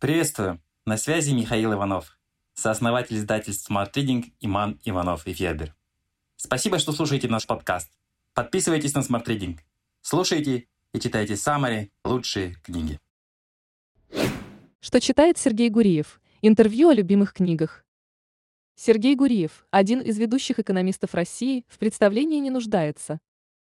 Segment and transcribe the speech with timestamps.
[0.00, 0.62] Приветствую!
[0.86, 2.18] На связи Михаил Иванов,
[2.54, 5.76] сооснователь издательств Smart Reading Иман Иванов и Федер.
[6.36, 7.92] Спасибо, что слушаете наш подкаст.
[8.32, 9.58] Подписывайтесь на Smart Reading.
[10.00, 12.98] Слушайте и читайте самые лучшие книги.
[14.80, 16.22] Что читает Сергей Гуриев?
[16.40, 17.84] Интервью о любимых книгах.
[18.76, 23.20] Сергей Гуриев, один из ведущих экономистов России, в представлении не нуждается.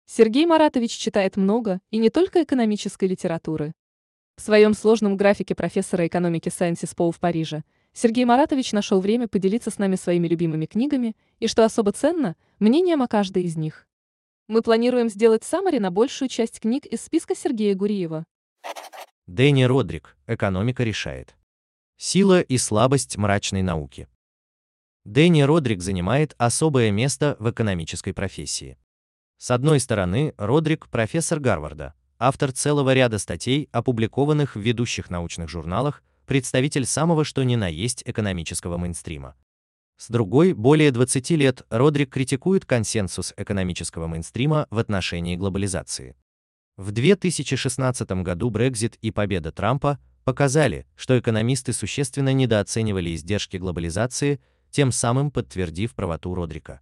[0.07, 3.75] Сергей Маратович читает много, и не только экономической литературы.
[4.35, 7.63] В своем сложном графике профессора экономики Сайенсис Поу в Париже
[7.93, 13.01] Сергей Маратович нашел время поделиться с нами своими любимыми книгами и, что особо ценно, мнением
[13.01, 13.87] о каждой из них.
[14.49, 18.25] Мы планируем сделать саммари на большую часть книг из списка Сергея Гуриева.
[19.25, 20.17] Дэнни Родрик.
[20.27, 21.35] Экономика решает.
[21.97, 24.09] Сила и слабость мрачной науки.
[25.05, 28.77] Дэнни Родрик занимает особое место в экономической профессии.
[29.37, 36.03] С одной стороны, Родрик– профессор Гарварда, автор целого ряда статей, опубликованных в ведущих научных журналах,
[36.25, 39.35] представитель самого что ни на есть экономического мейнстрима.
[39.97, 46.15] С другой, более 20 лет Родрик критикует консенсус экономического мейнстрима в отношении глобализации.
[46.75, 54.91] В 2016 году Брекзит и победа Трампа показали, что экономисты существенно недооценивали издержки глобализации, тем
[54.91, 56.81] самым подтвердив правоту Родрика.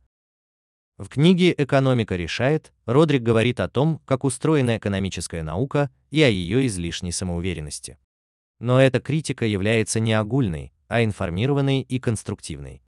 [1.00, 6.68] В книге «Экономика решает» Родрик говорит о том, как устроена экономическая наука и о ее
[6.68, 7.98] излишней самоуверенности.
[8.60, 12.84] Но эта критика является не огульной, а информированной и конструктивной.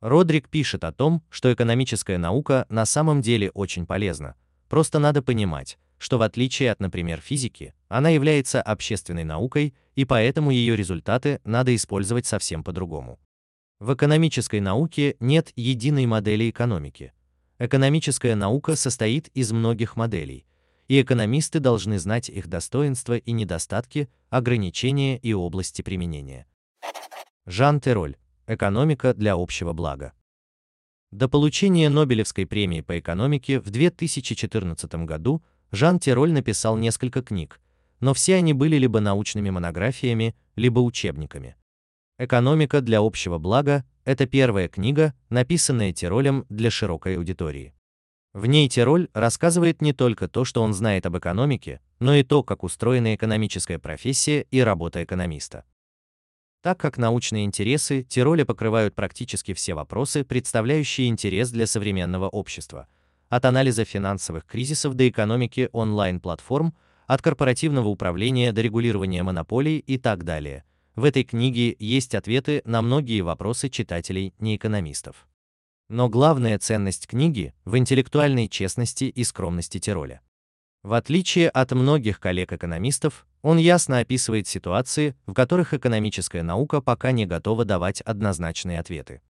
[0.00, 4.34] Родрик пишет о том, что экономическая наука на самом деле очень полезна,
[4.70, 10.50] просто надо понимать, что в отличие от, например, физики, она является общественной наукой, и поэтому
[10.50, 13.20] ее результаты надо использовать совсем по-другому.
[13.78, 17.12] В экономической науке нет единой модели экономики,
[17.58, 20.46] Экономическая наука состоит из многих моделей,
[20.88, 26.46] и экономисты должны знать их достоинства и недостатки, ограничения и области применения.
[27.46, 28.16] Жан Тероль.
[28.46, 30.12] Экономика для общего блага.
[31.12, 37.60] До получения Нобелевской премии по экономике в 2014 году Жан Тероль написал несколько книг,
[38.00, 41.56] но все они были либо научными монографиями, либо учебниками.
[42.24, 47.74] Экономика для общего блага это первая книга, написанная Тиролем для широкой аудитории.
[48.32, 52.44] В ней Тироль рассказывает не только то, что он знает об экономике, но и то,
[52.44, 55.64] как устроена экономическая профессия и работа экономиста.
[56.62, 62.86] Так как научные интересы Тироля покрывают практически все вопросы, представляющие интерес для современного общества,
[63.30, 66.72] от анализа финансовых кризисов до экономики онлайн-платформ,
[67.08, 70.62] от корпоративного управления до регулирования монополий и так далее–
[70.94, 75.26] в этой книге есть ответы на многие вопросы читателей неэкономистов.
[75.88, 80.20] Но главная ценность книги в интеллектуальной честности и скромности Тироля.
[80.82, 87.24] В отличие от многих коллег-экономистов, он ясно описывает ситуации, в которых экономическая наука пока не
[87.24, 89.22] готова давать однозначные ответы.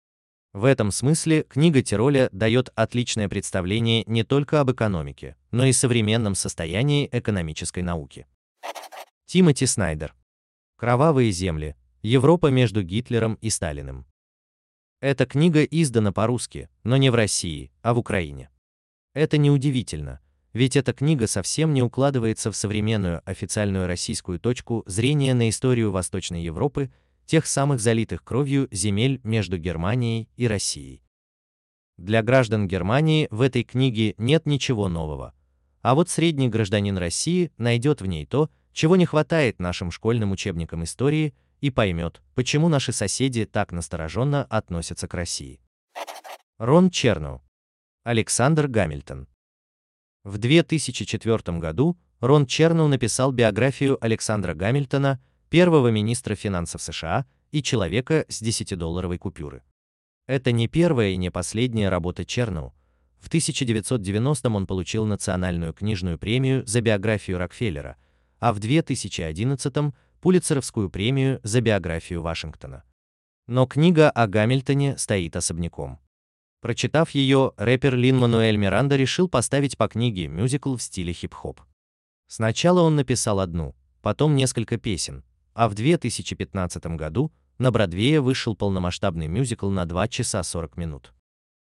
[0.52, 6.34] В этом смысле книга Тироля дает отличное представление не только об экономике, но и современном
[6.34, 8.26] состоянии экономической науки.
[9.26, 10.14] Тимоти Снайдер
[10.82, 11.76] Кровавые земли.
[12.02, 14.04] Европа между Гитлером и Сталиным.
[15.00, 18.50] Эта книга издана по-русски, но не в России, а в Украине.
[19.14, 20.18] Это неудивительно,
[20.52, 26.42] ведь эта книга совсем не укладывается в современную официальную российскую точку зрения на историю Восточной
[26.42, 26.90] Европы,
[27.26, 31.04] тех самых залитых кровью земель между Германией и Россией.
[31.96, 35.32] Для граждан Германии в этой книге нет ничего нового,
[35.82, 40.84] а вот средний гражданин России найдет в ней то, чего не хватает нашим школьным учебникам
[40.84, 45.60] истории, и поймет, почему наши соседи так настороженно относятся к России.
[46.58, 47.40] Рон Черноу.
[48.02, 49.28] Александр Гамильтон.
[50.24, 58.24] В 2004 году Рон Черноу написал биографию Александра Гамильтона, первого министра финансов США и человека
[58.28, 59.62] с 10-долларовой купюры.
[60.26, 62.74] Это не первая и не последняя работа Черноу.
[63.20, 67.96] В 1990 он получил национальную книжную премию за биографию Рокфеллера–
[68.42, 72.82] а в 2011 Пулитцеровскую премию за биографию Вашингтона.
[73.46, 76.00] Но книга о Гамильтоне стоит особняком.
[76.60, 81.60] Прочитав ее, рэпер Лин-Мануэль Миранда решил поставить по книге мюзикл в стиле хип-хоп.
[82.26, 85.22] Сначала он написал одну, потом несколько песен,
[85.54, 91.12] а в 2015 году на Бродвее вышел полномасштабный мюзикл на 2 часа 40 минут.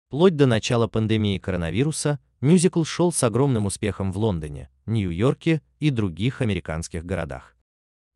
[0.09, 6.41] Вплоть до начала пандемии коронавируса мюзикл шел с огромным успехом в Лондоне, Нью-Йорке и других
[6.41, 7.55] американских городах.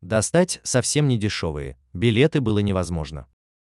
[0.01, 3.27] Достать совсем не дешевые, билеты было невозможно.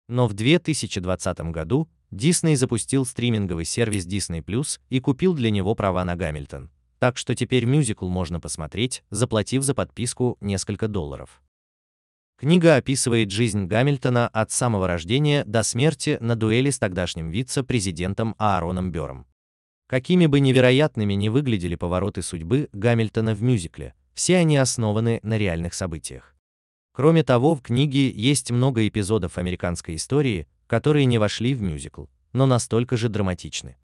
[0.07, 6.05] Но в 2020 году Disney запустил стриминговый сервис Disney Plus и купил для него права
[6.05, 6.69] на Гамильтон.
[6.99, 11.41] Так что теперь мюзикл можно посмотреть, заплатив за подписку несколько долларов.
[12.43, 18.91] Книга описывает жизнь Гамильтона от самого рождения до смерти на дуэли с тогдашним вице-президентом Аароном
[18.91, 19.25] Бёром.
[19.87, 25.73] Какими бы невероятными ни выглядели повороты судьбы Гамильтона в мюзикле, все они основаны на реальных
[25.73, 26.35] событиях.
[26.91, 32.45] Кроме того, в книге есть много эпизодов американской истории, которые не вошли в мюзикл, но
[32.45, 33.77] настолько же драматичны.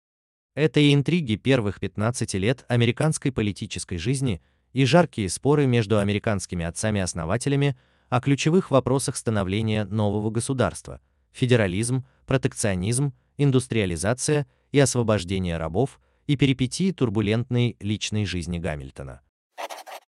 [0.54, 4.42] Это и интриги первых 15 лет американской политической жизни,
[4.74, 7.78] и жаркие споры между американскими отцами-основателями
[8.10, 11.00] о ключевых вопросах становления нового государства–
[11.32, 19.22] федерализм, протекционизм, индустриализация и освобождение рабов и перипетии турбулентной личной жизни Гамильтона.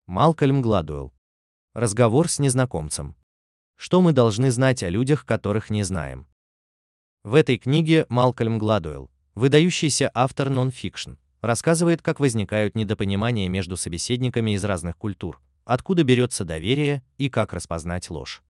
[0.07, 1.13] Малкольм Гладуэлл.
[1.73, 3.15] Разговор с незнакомцем.
[3.77, 6.27] Что мы должны знать о людях, которых не знаем?
[7.23, 14.63] В этой книге Малкольм Гладуэлл, выдающийся автор нон-фикшн, рассказывает, как возникают недопонимания между собеседниками из
[14.63, 18.41] разных культур, откуда берется доверие и как распознать ложь.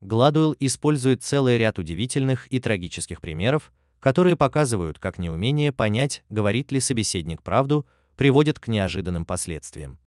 [0.00, 6.80] Гладуэлл использует целый ряд удивительных и трагических примеров, которые показывают, как неумение понять, говорит ли
[6.80, 7.86] собеседник правду,
[8.16, 9.98] приводит к неожиданным последствиям.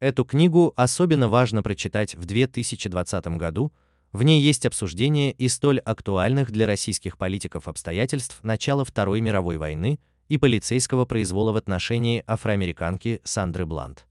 [0.00, 3.72] Эту книгу особенно важно прочитать в 2020 году,
[4.12, 9.98] в ней есть обсуждение и столь актуальных для российских политиков обстоятельств начала Второй мировой войны
[10.28, 14.05] и полицейского произвола в отношении афроамериканки Сандры Блант.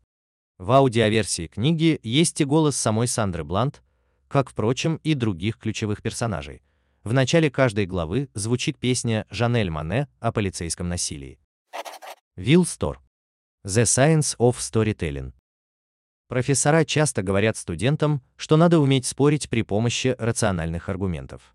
[0.58, 3.84] В аудиоверсии книги есть и голос самой Сандры Блант,
[4.30, 6.64] как, впрочем, и других ключевых персонажей.
[7.04, 11.40] В начале каждой главы звучит песня Жанель Мане о полицейском насилии.
[12.38, 13.02] Вилл Стор.
[13.66, 15.34] The Science of Storytelling.
[16.30, 21.54] Профессора часто говорят студентам, что надо уметь спорить при помощи рациональных аргументов.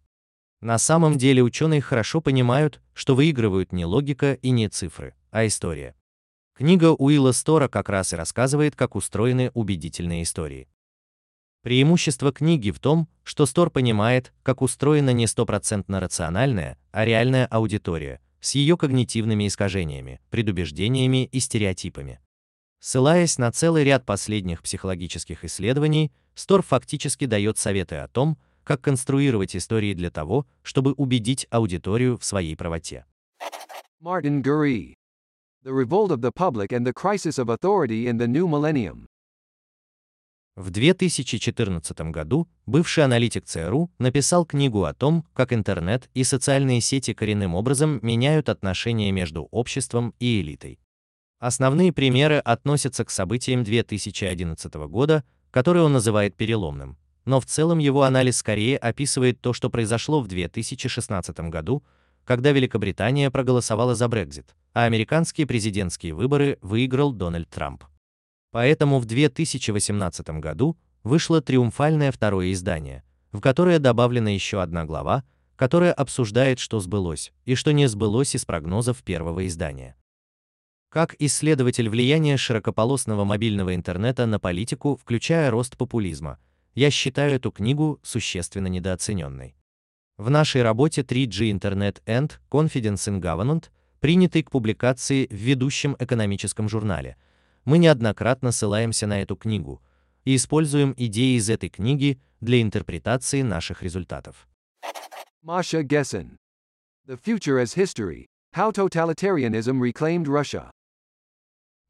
[0.60, 5.96] На самом деле ученые хорошо понимают, что выигрывают не логика и не цифры, а история.
[6.60, 10.68] Книга Уилла Стора как раз и рассказывает, как устроены убедительные истории.
[11.62, 18.20] Преимущество книги в том, что Стор понимает, как устроена не стопроцентно рациональная, а реальная аудитория,
[18.42, 22.20] с ее когнитивными искажениями, предубеждениями и стереотипами.
[22.78, 29.56] Ссылаясь на целый ряд последних психологических исследований, Стор фактически дает советы о том, как конструировать
[29.56, 33.06] истории для того, чтобы убедить аудиторию в своей правоте.
[34.02, 34.99] Martin Gurry.
[35.62, 39.06] The Revolt of the Public and the Crisis of Authority in the New Millennium.
[40.56, 47.12] В 2014 году бывший аналитик ЦРУ написал книгу о том, как интернет и социальные сети
[47.12, 50.80] коренным образом меняют отношения между обществом и элитой.
[51.40, 56.96] Основные примеры относятся к событиям 2011 года, которые он называет переломным,
[57.26, 61.82] но в целом его анализ скорее описывает то, что произошло в 2016 году,
[62.24, 67.84] когда Великобритания проголосовала за Брексит, а американские президентские выборы выиграл Дональд Трамп.
[68.52, 75.24] Поэтому в 2018 году вышло триумфальное второе издание, в которое добавлена еще одна глава,
[75.56, 79.96] которая обсуждает, что сбылось и что не сбылось из прогнозов первого издания.
[80.88, 86.38] Как исследователь влияния широкополосного мобильного интернета на политику, включая рост популизма,
[86.74, 89.54] я считаю эту книгу существенно недооцененной.
[90.16, 93.70] В нашей работе 3G Internet and Confidence in Government,
[94.00, 97.16] принятой к публикации в ведущем экономическом журнале,
[97.64, 99.82] мы неоднократно ссылаемся на эту книгу
[100.24, 104.48] и используем идеи из этой книги для интерпретации наших результатов.
[105.44, 106.36] Masha Gessen.
[107.06, 108.26] The Future as History.
[108.56, 110.70] How Totalitarianism Reclaimed Russia.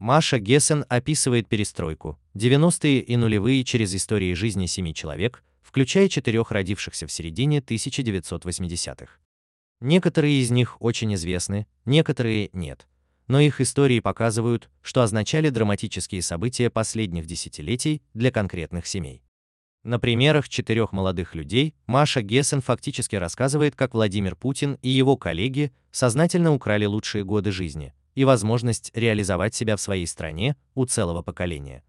[0.01, 7.07] Маша Гессен описывает перестройку, 90-е и нулевые через истории жизни семи человек, включая четырех родившихся
[7.07, 9.20] в середине 1980-х.
[9.81, 12.87] Некоторые из них очень известны, некоторые нет,
[13.29, 19.23] но их истории показывают, что означали драматические события последних десятилетий для конкретных семей.
[19.83, 25.73] На примерах четырех молодых людей Маша Гессен фактически рассказывает, как Владимир Путин и его коллеги
[25.91, 31.83] сознательно украли лучшие годы жизни, и возможность реализовать себя в своей стране у целого поколения.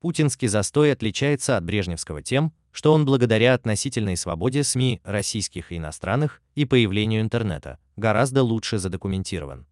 [0.00, 6.42] Путинский застой отличается от брежневского тем, что он благодаря относительной свободе СМИ, российских и иностранных,
[6.54, 9.66] и появлению интернета, гораздо лучше задокументирован.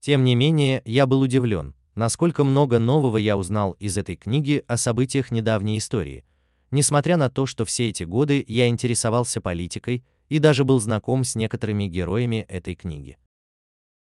[0.00, 4.76] Тем не менее, я был удивлен, насколько много нового я узнал из этой книги о
[4.76, 6.24] событиях недавней истории,
[6.70, 11.34] несмотря на то, что все эти годы я интересовался политикой и даже был знаком с
[11.34, 13.18] некоторыми героями этой книги.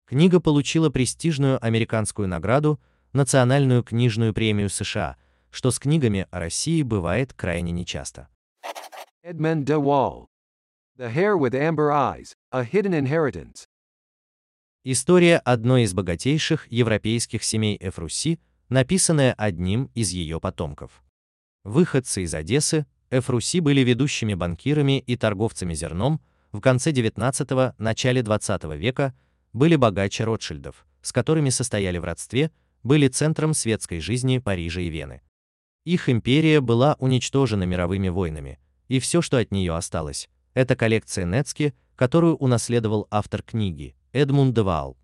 [0.05, 2.79] Книга получила престижную американскую награду,
[3.13, 5.15] Национальную книжную премию США,
[5.51, 8.27] что с книгами о России бывает крайне нечасто.
[9.23, 10.25] Edmund de Waal.
[10.97, 12.33] The Hair with Amber Eyes.
[12.51, 13.65] A Hidden Inheritance.
[14.83, 18.39] История одной из богатейших европейских семей Эфруси,
[18.69, 21.03] написанная одним из ее потомков.
[21.65, 26.21] Выходцы из Одессы, ФРУСИ были ведущими банкирами и торговцами зерном,
[26.53, 29.13] в конце 19– начале 20 века
[29.51, 32.51] были богаче Ротшильдов, с которыми состояли в родстве,
[32.83, 35.21] были центром светской жизни Парижа и Вены.
[35.87, 41.73] Их империя была уничтожена мировыми войнами, и все, что от нее осталось, это коллекция Нецки,
[41.95, 44.97] которую унаследовал автор книги, Эдмунд Девал.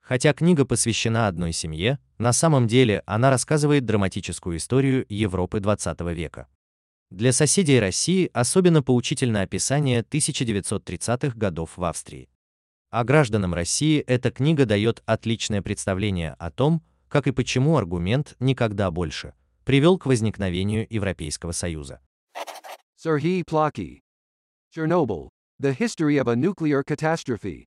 [0.00, 6.46] Хотя книга посвящена одной семье, на самом деле она рассказывает драматическую историю Европы XX века.
[7.10, 12.28] Для соседей России особенно поучительно описание 1930-х годов в Австрии.
[12.90, 18.92] А гражданам России эта книга дает отличное представление о том, как и почему аргумент «никогда
[18.92, 19.34] больше»
[19.68, 22.00] привел к возникновению Европейского Союза.
[22.96, 24.00] Serhii Plaki.
[24.74, 25.28] Chernobyl.
[25.62, 27.66] The History of a Nuclear Catastrophe.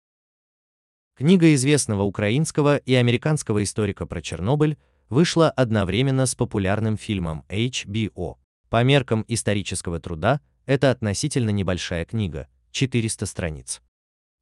[1.15, 4.77] Книга известного украинского и американского историка про Чернобыль
[5.09, 8.35] вышла одновременно с популярным фильмом HBO.
[8.69, 13.81] По меркам исторического труда, это относительно небольшая книга, 400 страниц.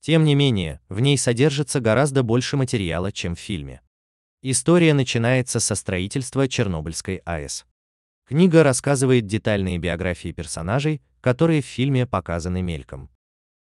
[0.02, 3.80] Тем не менее, в ней содержится гораздо больше материала, чем в фильме.
[4.48, 7.66] История начинается со строительства Чернобыльской АЭС.
[8.28, 13.10] Книга рассказывает детальные биографии персонажей, которые в фильме показаны мельком.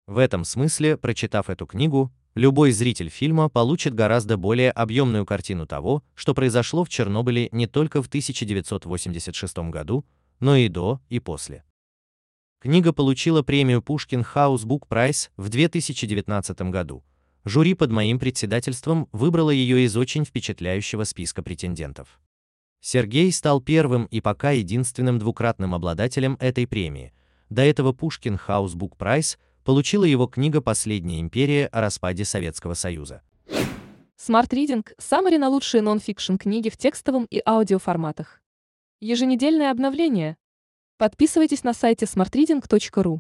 [0.08, 6.02] В этом смысле, прочитав эту книгу, любой зритель фильма получит гораздо более объемную картину того,
[6.16, 10.04] что произошло в Чернобыле не только в 1986 году,
[10.40, 11.62] но и до, и после.
[12.60, 17.04] Книга получила премию Пушкин House Book Prize в 2019 году.
[17.44, 22.20] Жюри под моим председательством выбрало ее из очень впечатляющего списка претендентов.
[22.80, 27.12] Сергей стал первым и пока единственным двукратным обладателем этой премии.
[27.50, 33.22] До этого Пушкин House Book Prize получила его книга «Последняя империя» о распаде Советского Союза.
[34.16, 38.40] Smart Reading– саммари на лучшие нон-фикшн книги в текстовом и аудиоформатах.
[39.00, 40.36] Еженедельное обновление.
[40.96, 43.18] Подписывайтесь на сайте smartreading.ru.